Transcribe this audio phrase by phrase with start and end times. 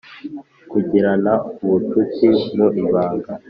[0.71, 3.29] Kugirana ubucuti mu ibanga